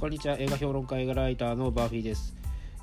[0.00, 0.38] こんにちは。
[0.38, 2.34] 映画評論家映画ライターのバーフィーです、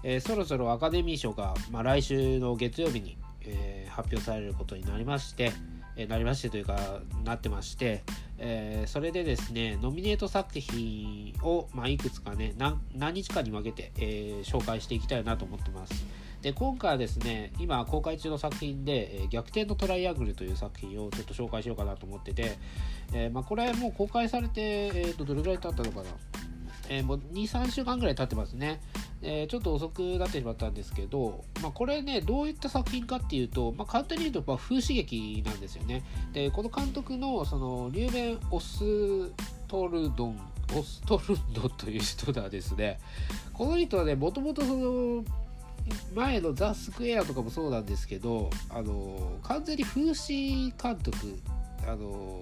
[0.03, 5.51] えー、そろそろアカデミー賞が、まあ、来週の月曜日に、えー、発表されることになりまして、
[5.95, 6.77] えー、なりましてというか
[7.25, 8.03] なってまして、
[8.37, 12.79] えそれでですねノミネート作品を、まあ、いくつかね何
[13.15, 16.05] 日かに分けて、え紹介していきたいなと思ってます。
[16.43, 22.59] で今回はですね今公開中の作品で、え逆転のトライアングルという作品をちょっと紹介しようかなと思ってて、
[23.11, 26.09] えまあ、これもう公開されて、えー、とどれぐらい経ったのかな？
[26.89, 28.79] えー、もう2、3週間ぐらい経ってますね。
[29.21, 36.03] えー、ちょっと遅くなってしまったんですけど、まあ、これね、どういった作品かっていうと、まあ、簡単に言うと、まあ、風刺劇なんですよね。
[36.33, 39.31] で、この監督の、その、リューベン・オス
[39.67, 40.39] トルドン、
[40.77, 42.99] オストルンドという人がですね、
[43.53, 45.23] この人はね、もともとその、
[46.13, 51.39] 前のザ・スクエアとかもそうなんですけど、あの、完全に風刺監督、
[51.87, 52.41] あの、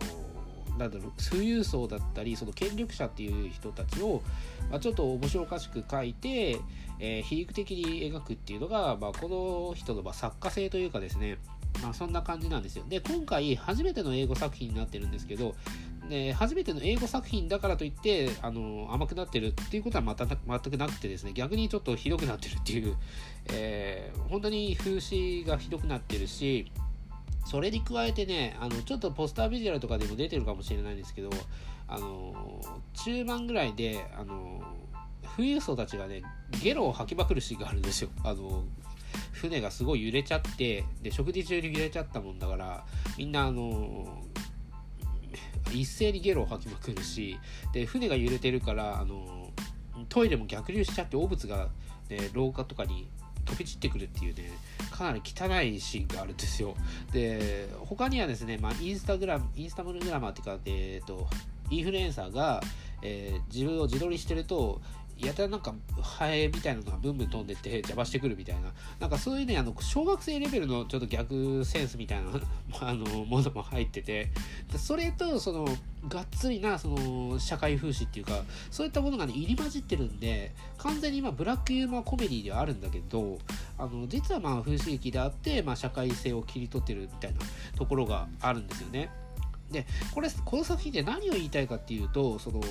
[0.78, 4.22] なんだろう富裕層だったりその権力者っていう人たちを、
[4.70, 6.59] まあ、ちょっと面白おかしく書いて、
[7.00, 11.38] えー、皮肉的に描くっていうのが、まあ、この人のま作家性というかですね
[11.84, 12.86] まあ、そんな感じなんですよ。
[12.88, 15.56] で、今回初めての英語作品になってるんですけど、
[16.09, 22.95] で初めての英語作品だからといってあの甘くなってるっていうことはまた全くなくてですね逆にちょっとひどくなってるっていう、
[23.52, 26.72] えー、本当に風刺がひどくなってるし
[27.46, 31.30] それに加えてね、あの、ちょっとポスタービジュアルとかでも出てるかもしれないんですけど、
[31.88, 32.62] あの、
[32.94, 34.62] 中盤ぐらいで、あの、
[35.36, 36.23] 富裕層たちがね、
[36.64, 38.10] ゲロを吐きまくるシーンがあるんですよ。
[38.23, 38.64] あの、
[39.32, 42.86] 船がすごい揺れちゃって、で、食事中に揺れちゃったもんだから、
[43.18, 44.23] みんな、あの、
[45.72, 47.38] 一斉にゲロを吐きまくるし、
[47.73, 49.52] で、船が揺れてるから、あの、
[50.10, 51.70] トイレも逆流しちゃって、汚物が、
[52.10, 53.08] ね、廊下とかに
[53.46, 54.52] 飛び散ってくるっていうね、
[54.92, 56.76] かなり汚いシーンがあるんですよ。
[57.12, 61.28] で、他にはですね、まあ、インスタグラム、インスタグラマーっていうか、えっ、ー、と、
[61.70, 62.62] インフルエンサーが、
[63.02, 64.82] えー、自分を自撮りしてると、
[65.17, 72.31] やたらなんかハエみたいなのがブンブン飛んでって邪魔してくるみたいななんかそういうねあの小学生レベルのちょっと逆センスみたいな
[72.81, 74.30] あのものも入ってて
[74.77, 75.65] それとその
[76.08, 83.39] がっつりなその社会風刺っていうかそういったものがね入り混じってるんで完全に今ブラックユーモアコメディではあるんだけど
[83.77, 87.39] あの実はまあ風刺劇であって、まあ、社会性を切り取ってるみたいな
[87.75, 89.09] ところがあるんですよね。
[89.75, 92.61] でこれこの作品で何を言いたいかっていうとその、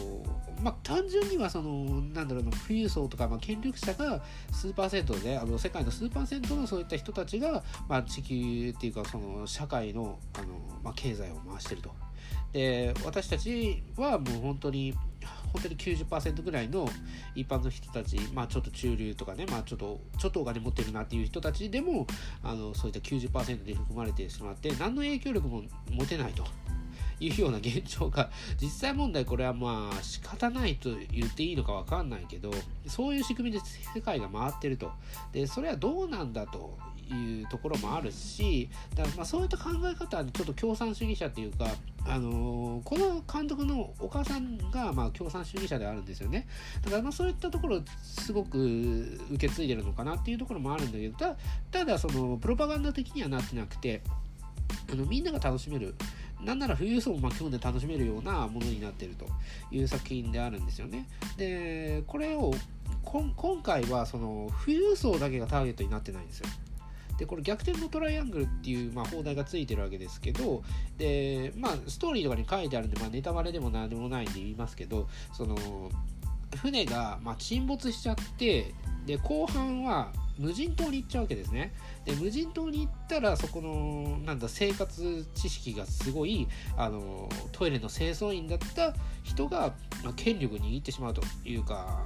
[0.62, 10.46] まあ、単純にはそのなんだろうな富裕層とか、まあ、権力者が数パーセントであの世界の数パーセントのそういった人たちが、まあ、地球っていうかその社会のあの、
[10.82, 11.90] まあ、経済を回してると。
[12.54, 14.94] で私たちはもう本当に
[15.52, 16.88] 本当に90%ぐらいの
[17.34, 22.06] 一般の人たち、まあ、ちょっと中流とかね、まあ、ちょっとちょっとお金持ってるなっていう人たちでも
[22.42, 26.44] あのそういった90%で含まれてしまって何の影響力も持てないと。
[27.26, 28.30] いうような現状が
[28.60, 32.50] 実際問題これはまあ仕方ないと言っていいのか分かんないけど
[32.86, 33.64] そういう仕組みで
[33.94, 34.92] 世界が回ってると。
[35.32, 36.78] でそれはどうなんだと
[37.12, 41.66] いうところもあるしだからまあそういった考え方はちょっと共産主義者っていうか、
[42.06, 46.46] あのー、この監督のお母さんがまあ共産主義者であるんですよね。
[46.82, 51.36] だからまあそういったところすごく受け継いでるのかなっていうところもあるんだけどた
[51.70, 54.02] ただそのプロパガンダ的にはなってなくて
[54.90, 55.94] あのみんなが楽しめる
[56.44, 59.26] なんなら富裕層も巻き込んで楽しめるようなものになってると
[59.70, 61.06] いう作品であるんですよね。
[61.36, 62.52] で、これを
[63.02, 66.46] 今回はその富裕層だけがターゲットになってないんですよ。
[67.18, 70.62] でこれ逆転のトライアングルっていう、まあ、放題がついてるわけですけど
[70.98, 75.56] で、まあ、ストーリーとかに書いてあるんで、まあ、ネタバレでも何でもないんで言いますけどその
[76.56, 78.74] 船が、まあ、沈没しちゃって
[79.06, 81.72] で後半は無人島に行っちゃうわけですね。
[82.04, 89.72] で無人島に行ったらそこのなんだ生活知識がすごいあのトイレの清掃員だった人が、
[90.02, 92.04] まあ、権力を握ってしまうというか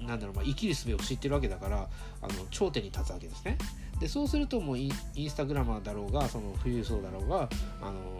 [0.00, 1.88] なんだろう、まあ、生きる術を知ってるわけだから
[2.22, 3.58] あの頂点に立つわけですね。
[3.98, 7.50] でそうするともうインスタグラマーだろうがその富裕層だろうが
[7.82, 8.19] あの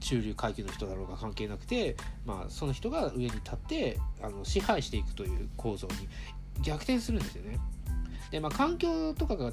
[0.00, 7.58] 中流階級の人だろうが関係なくて、まあ、その人が上に立ってあの支配していくという構造に逆転するんですよね。
[8.30, 9.52] で、まあ、環境とかが、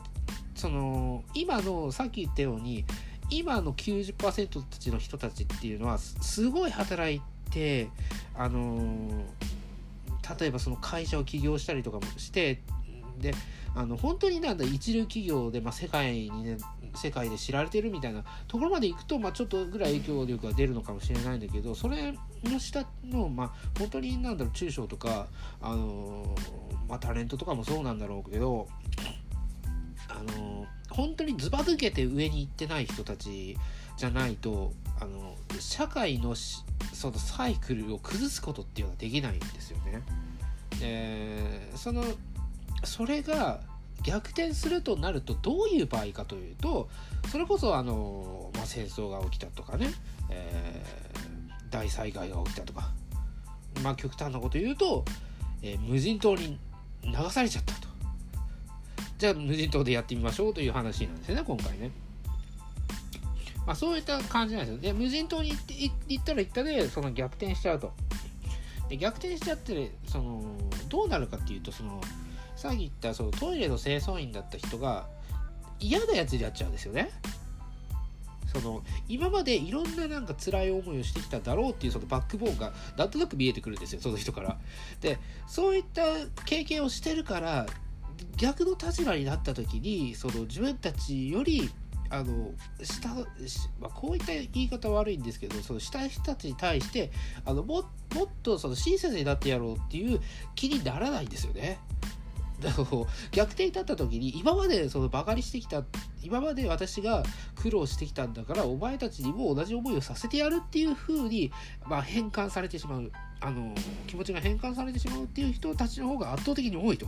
[0.56, 2.86] その、今の、さっき言ったように、
[3.30, 7.22] 今の90%たちの人たちっていうのは、すごい働い
[7.52, 7.90] て、
[8.36, 9.26] あの
[10.40, 12.62] 例えばその会社を起業したりとかもして、
[13.20, 13.34] で、
[13.76, 16.58] あの、本当になんだ、一流企業で、まあ、世界にね、
[16.96, 22.14] 世界で知られてるみたいなところまで行くと、まあ、ちょっとぐらい影響力が出るのかもしれないんだけどそれ
[22.44, 25.28] の下の、まあ、本当になんだろう中小とか、
[25.62, 26.36] あの
[26.88, 28.68] まあ、タレントとかもそうなんだろうけど
[30.10, 33.58] あの本当にずば抜けて上に行ってない人たち
[33.98, 40.04] じゃないとあの社会のそのサイクルを崩すことっていうのはできないんですよね。
[40.80, 42.04] でその
[42.84, 43.62] それが
[44.04, 46.90] 逆転するとなるとどういう場合かというと
[47.30, 49.94] それこそあの、まあ、戦争が起きたとかね、
[50.30, 52.92] えー、大災害が起きたとか
[53.82, 55.06] まあ極端なこと言うと、
[55.62, 56.60] えー、無人島に
[57.04, 57.88] 流されちゃったと
[59.18, 61.92] じゃあ無人島でやってみましょうという話なんですよね今回ね。
[63.66, 64.82] まあ、そういった感じなんですよ。
[64.82, 65.74] で無人島に行って
[66.10, 67.94] 行ったら行ったでその逆転しちゃうと。
[68.90, 70.44] で逆転しちゃってその
[70.90, 72.02] どうなるかっていうとその
[72.64, 75.06] さっき言ったそのトイレの清掃員だった人が
[75.82, 77.10] 嫌なやつになっちゃうんですよね。
[78.54, 84.58] その今までいろんななんか辛い思いをしてきただろうっていうそのバックボーンがなんとなく見えてくるんですよその人から。
[85.02, 86.04] でそういった
[86.46, 87.66] 経験をしてるから
[88.38, 91.70] 逆の立場になった時にその自分たちより
[92.10, 92.52] あの
[92.82, 93.10] 下、
[93.82, 97.12] まあ、こういった言い方悪いんですけどその下人たちに対して
[97.44, 100.22] あのももっとその親切になってやろうっていう
[100.56, 101.80] 気にならないんですよね。
[103.32, 105.84] 逆転に立った時に今までそのバカにしてきた
[106.22, 107.24] 今まで私が
[107.56, 111.52] 苦労してきたんだからお前たちにも同じ思いをさせてやるっていう風に
[111.86, 113.12] まあ変換されてしまう。
[113.46, 113.76] あの
[114.08, 117.08] 気持ちが変換されてしまうっていう人たちの方が圧倒的に多いと。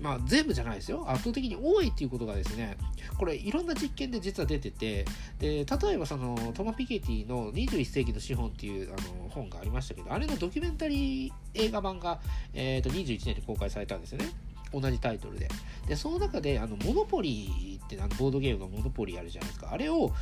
[0.00, 1.04] まあ、全部じゃないですよ。
[1.08, 2.76] 圧倒的に多いっていうことがですね
[3.18, 5.04] これいろんな実験で実は出てて
[5.38, 12.20] で例えばそのトマ・ピケティの21世紀の資本っていうあの本がありましたけどあれのドキュメンタリー映画版が、
[12.54, 14.28] えー、と21年で公開されたんですよね。
[14.72, 15.48] 同じタイトルで
[15.88, 20.12] でその中であのモノポリーってボードゲームのモノポリーあるじゃないですかあれを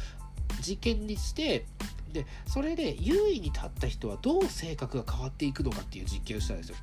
[0.60, 1.66] 実験にして
[2.12, 6.76] でそれで優位に立った人はどう性格が変わっていくのかっていう実験をしたんですよ。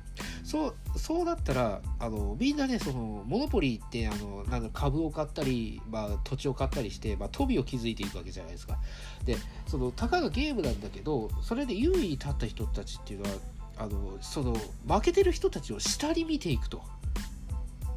[0.44, 8.78] そうそうだったらあのみんなねそのモノポリーってあのなんだ株を買ったり、まあ、土地を買ったりして、まあ、富を築いていくわけじゃないですか。
[9.24, 9.36] で
[9.66, 13.36] そのたかがゲームなんだけどそれで優位に立った人たちっていうのは
[13.78, 14.56] あのその
[14.88, 16.82] 負けてる人たちを下に見ていくと。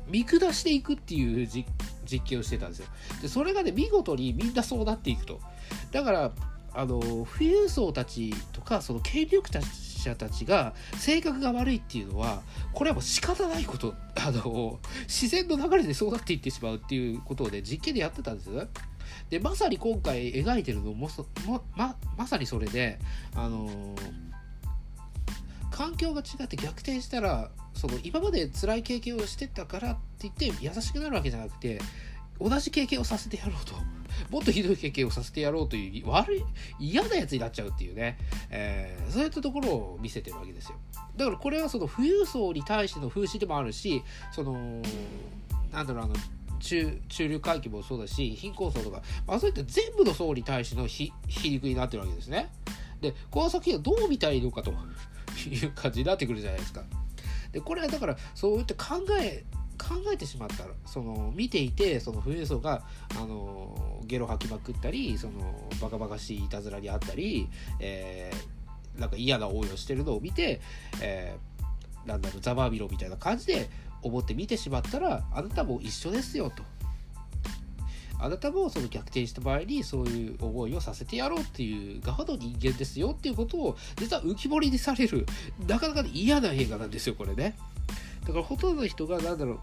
[0.10, 1.66] 見下していくっていう実
[2.24, 2.88] 験をしてたんですよ。
[3.22, 5.40] でそれがね見事にみんなそうなっていくと。
[5.92, 6.32] だから
[6.74, 12.42] あの富裕層たちとかその権力者たちが性格が悪いっていうのは
[12.74, 18.50] これはもう仕方ないことあの自然の流れでそうなっていってしまうっていうことをね実験でやってたんです。
[19.30, 21.10] でまさに今回描いてるのも
[21.48, 23.00] まままさにそれで
[23.36, 23.96] あの
[25.72, 27.50] 環境が違って逆転したら
[27.80, 31.80] その今まで辛い経験をしてたからって言って優しくなるわけじゃなくて
[32.38, 33.74] 同じ経験をさせてやろうと。
[34.30, 36.44] もっとひどい経験をさせてやろうという悪い
[36.80, 38.18] 嫌なやつになっちゃうっていうね、
[38.50, 40.78] えー、そういったところを見せてるわけですよ。
[41.16, 44.82] だからこれはその富裕層に対しての風刺でもあるしその
[45.72, 46.16] なんだろうあの
[46.60, 51.14] 中中流階級もそうだし貧困層とか、まあ、そういった全部の層に対しての皮
[51.46, 52.50] 肉になってるわけですね。
[53.00, 56.84] でこの作品はどう見たらいいのかという感じになってくるじゃないですか。
[57.52, 59.44] でこれはだからそういって考え
[59.78, 62.84] 考えてしまったらその見ていてその富裕層が
[63.18, 67.48] あのゲロ吐きまくったりそのバカバカしいいたずらにあったり、
[67.80, 70.60] えー、なんか嫌な応用してるのを見て、
[71.02, 73.70] えー、なんだろうざまみろみたいな感じで
[74.02, 76.64] 思って見てしまったらあなたも一緒ですよと。
[78.20, 85.26] あなたもその逆転した場合にそういう思いをさせてやろうっていう側の人間ですよっていうことを実は浮き彫りにされる
[85.68, 87.56] なかなか嫌な映画なんですよこれね。
[88.28, 89.60] だからほとんどの人が何だろう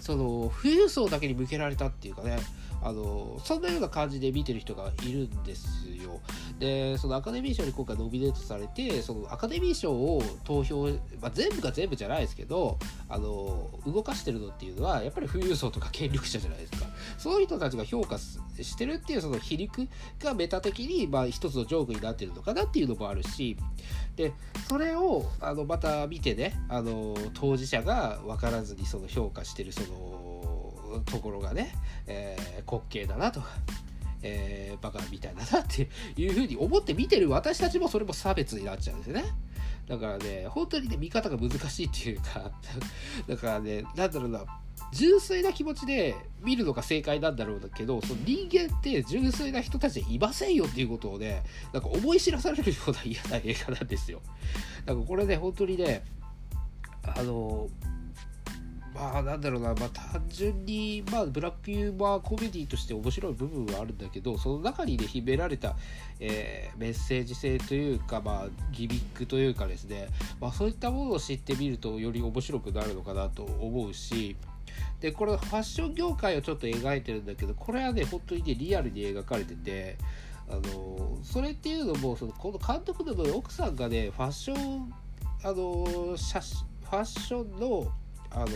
[0.00, 2.38] その富裕層だけに向けられたっていうかね
[2.86, 6.20] あのそんなような感じで見てる人がいるんですよ。
[6.60, 10.86] でそのアカデミー賞に今回ノミネートされてそのアカデミー賞を投票、
[11.20, 12.78] まあ、全部が全部じゃないですけど
[13.08, 16.86] あの動かしてるのっていうのはやっぱり富裕層とか権力者じゃないですか
[17.18, 19.88] そういう人たちが評価してるっていうその皮肉
[20.20, 23.56] がメタ的に、まあ、一つのジョークになってるのかなっていうのもあるし
[24.14, 24.32] で
[24.68, 30.25] それをあのまた見てねあの当事者が分からずにその評価してるその
[31.00, 31.74] ところがね、
[32.06, 33.48] えー、滑稽だなとか。
[34.22, 39.24] えー、バカみたいだなっていうふうに思って見てる私たちもそれも差別になっちゃうんですよね。
[39.86, 42.50] だからね、本当にね、見方が難しいっていうか、
[43.28, 44.44] だからね、なんだろうな、
[44.92, 54.20] 純粋な気持ちで見るのが正解なんだろうだけどその人間って純粋な人たちいませんよっていうことをねなんか思い知らされるような嫌な映画なんですよ
[54.84, 56.04] だからこれね本当にね
[57.02, 57.68] あの
[58.96, 65.76] まあなんだろうな、まあ、単純に、まあ、ブラックユーモアコメディとして面白い部分はあるんだけどその中にね秘められた、
[66.18, 70.08] えー、メッセージ性というか、まあ、ギミックというかですね、
[70.40, 74.36] まあ、そういったものを知ってみるとより面白くなるのかなと思うし
[75.00, 79.98] でこれファッション業界をちょっと描いてるんだけどこれはね本当にねリアルに描かれてて
[80.48, 84.92] あのそれっていうのもそのこの監督の奥さんがねファッション
[85.44, 87.92] あの写ファッションの
[88.36, 88.46] あの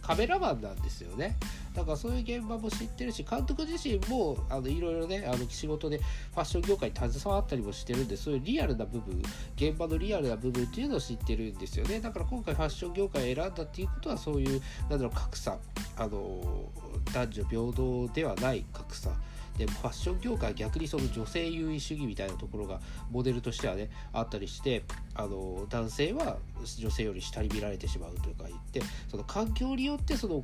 [0.00, 1.36] カメラマンなんですよね。
[1.74, 9.22] だからそういう現場も知ってるし監督自身もあのいろいろねあの仕事でファッション業界に携わったりもしてるんでそういうリアルな部分
[9.54, 12.00] 現場のリアルな部分っていうのを知ってるんですよね。
[12.00, 15.58] だから今回ファッション業界を選んだっていうことはそういうなんだろう格差
[15.96, 16.70] あの
[17.12, 19.10] 男女平等ではない格差
[19.58, 22.80] でファッション業界は逆にその女性優位主義みたいなところが
[23.10, 26.38] モデルとしてはねあったりしてあの男性は
[26.78, 30.40] 女性より下に見られてしまうというか言ってその環境によってその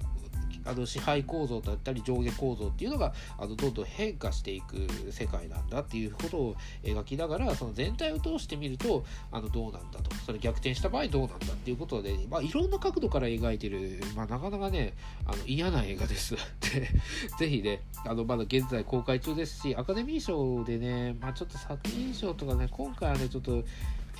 [0.66, 10.14] あの支配構造だったり上下構造っていうのがあのどんどん変化していく世界なんだっていうことを描きながらその全体を通してみるとあのどうなんだと。
[10.24, 14.94] それ逆転した場合どうなんだっていうことで、まあ、いろんな角度から描いてる、まあ、なかなかね
[15.24, 16.34] あの嫌な映画です。
[16.34, 16.88] で
[17.38, 23.62] ぜひねあのまだ現在公開中ですしアカデミー賞でね、まあ、ちょっと作品賞とかね今回はねちょっと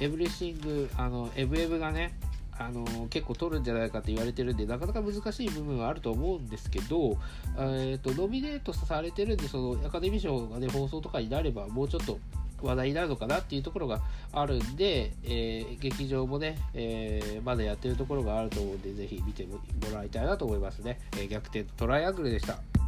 [0.01, 2.13] エブリシングあのエブエブがね
[2.59, 7.19] あの結構取るんじゃないかって言われてるんでなかなか難しい部分はあると思うんですけど、
[7.59, 12.19] えーと、ノミネートされてるんでそのアカデミー賞がね放送とかになればもうちょっと
[12.63, 14.01] 話題になるのかなっていうところが
[14.33, 19.61] あるんで、えー、劇場もね、えー、まだやってるところがあると思うんでぜひ見ても
[19.95, 22.86] らいたいなと思いますね、えー、逆転トライアングルでした。